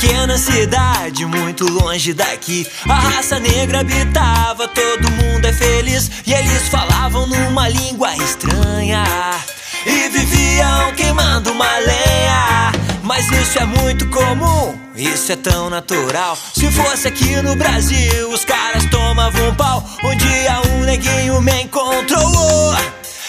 [0.00, 6.10] Pequena cidade, muito longe daqui, a raça negra habitava, todo mundo é feliz.
[6.26, 9.04] E eles falavam numa língua estranha
[9.84, 12.72] e viviam queimando uma lenha.
[13.02, 16.34] Mas isso é muito comum, isso é tão natural.
[16.54, 19.84] Se fosse aqui no Brasil, os caras tomavam um pau.
[20.02, 22.74] Um dia um neguinho me encontrou.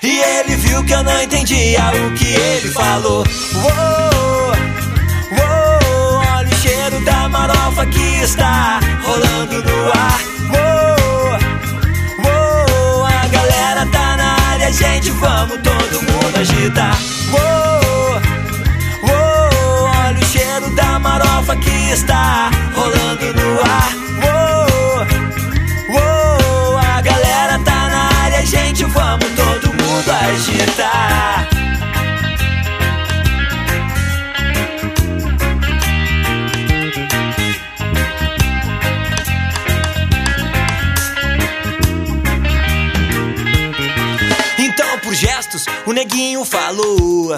[0.00, 3.24] E ele viu que eu não entendia o que ele falou.
[3.52, 4.71] Uou,
[14.72, 16.96] gente, vamos todo mundo agitar.
[17.30, 18.22] Uou,
[19.02, 22.31] uou, olha o cheiro da marofa que está
[45.22, 47.28] gestos, o neguinho falou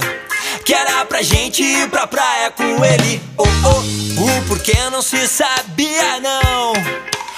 [0.64, 3.20] que era pra gente ir pra praia com ele.
[3.36, 6.72] Oh, oh, o porquê não se sabia, não.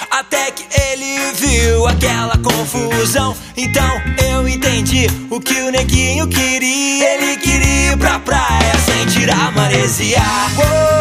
[0.08, 3.36] Até que ele viu aquela confusão.
[3.56, 3.90] Então
[4.30, 7.14] eu entendi o que o neguinho queria.
[7.14, 10.22] Ele queria ir pra praia sem tirar maresia.
[10.56, 10.95] Uou,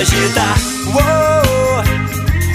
[0.00, 0.56] mundo agitar.
[0.86, 1.84] Uou,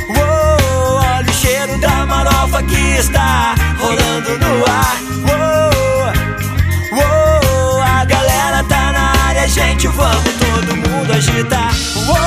[0.09, 4.97] uou, olha o cheiro da marofa que está rolando no ar.
[5.29, 11.71] Uou, uou, a galera tá na área, gente, vamos todo mundo agitar.
[12.07, 12.17] Uou,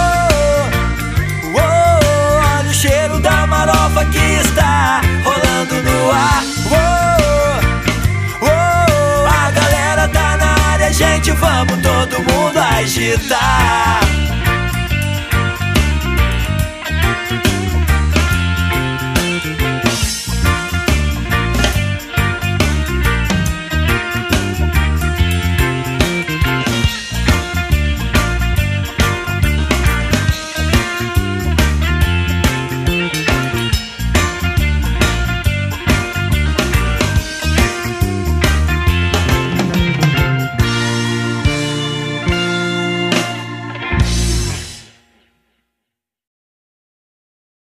[1.55, 6.45] uou, olha o cheiro da marofa que está rolando no ar.
[8.41, 13.98] Uou, a galera tá na área, gente, vamos todo mundo agitar.